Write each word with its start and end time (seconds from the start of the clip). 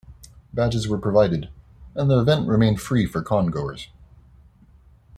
Badges 0.51 0.87
were 0.87 0.97
provided, 0.97 1.49
and 1.93 2.09
the 2.09 2.19
event 2.19 2.47
remained 2.47 2.81
free 2.81 3.05
for 3.05 3.21
congoers. 3.21 3.89